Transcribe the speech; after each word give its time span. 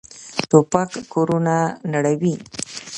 توپک 0.49 0.91
کورونه 1.13 1.57
نړولي. 1.91 2.33